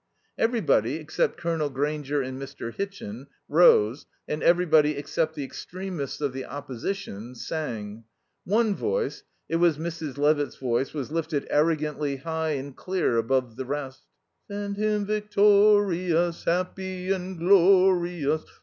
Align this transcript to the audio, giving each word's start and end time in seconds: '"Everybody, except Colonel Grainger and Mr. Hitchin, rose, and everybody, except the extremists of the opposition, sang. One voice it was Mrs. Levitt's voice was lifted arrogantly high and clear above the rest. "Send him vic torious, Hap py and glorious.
'"Everybody, 0.45 0.95
except 0.95 1.37
Colonel 1.37 1.69
Grainger 1.69 2.23
and 2.23 2.41
Mr. 2.41 2.73
Hitchin, 2.73 3.27
rose, 3.47 4.07
and 4.27 4.41
everybody, 4.41 4.97
except 4.97 5.35
the 5.35 5.43
extremists 5.43 6.21
of 6.21 6.33
the 6.33 6.43
opposition, 6.43 7.35
sang. 7.35 8.05
One 8.43 8.73
voice 8.73 9.21
it 9.47 9.57
was 9.57 9.77
Mrs. 9.77 10.17
Levitt's 10.17 10.55
voice 10.55 10.91
was 10.91 11.11
lifted 11.11 11.45
arrogantly 11.51 12.15
high 12.15 12.53
and 12.53 12.75
clear 12.75 13.17
above 13.17 13.57
the 13.57 13.65
rest. 13.65 14.01
"Send 14.47 14.75
him 14.77 15.05
vic 15.05 15.29
torious, 15.29 16.45
Hap 16.45 16.75
py 16.77 17.11
and 17.11 17.37
glorious. 17.37 18.43